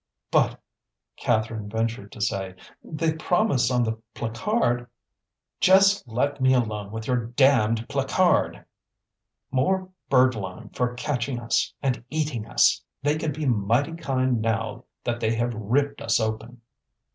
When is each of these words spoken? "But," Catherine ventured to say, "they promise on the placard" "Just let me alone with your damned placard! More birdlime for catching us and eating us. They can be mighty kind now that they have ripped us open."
"But," 0.31 0.59
Catherine 1.15 1.69
ventured 1.69 2.11
to 2.13 2.21
say, 2.21 2.55
"they 2.83 3.13
promise 3.13 3.69
on 3.69 3.83
the 3.83 3.99
placard" 4.15 4.87
"Just 5.61 6.07
let 6.07 6.41
me 6.41 6.55
alone 6.55 6.89
with 6.89 7.05
your 7.05 7.27
damned 7.27 7.87
placard! 7.87 8.65
More 9.51 9.89
birdlime 10.09 10.69
for 10.75 10.95
catching 10.95 11.39
us 11.39 11.71
and 11.83 12.03
eating 12.09 12.47
us. 12.47 12.81
They 13.03 13.15
can 13.15 13.31
be 13.31 13.45
mighty 13.45 13.93
kind 13.93 14.41
now 14.41 14.85
that 15.03 15.19
they 15.19 15.35
have 15.35 15.53
ripped 15.53 16.01
us 16.01 16.19
open." 16.19 16.61